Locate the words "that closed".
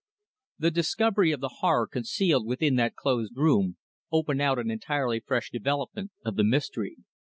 2.77-3.37